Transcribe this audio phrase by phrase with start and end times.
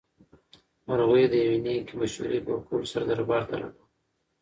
[0.87, 3.83] مرغۍ د یوې نېکې مشورې په ورکولو سره دربار ته رڼا راوړه.